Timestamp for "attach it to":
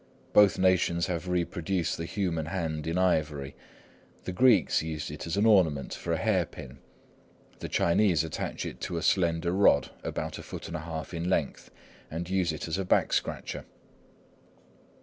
8.23-8.97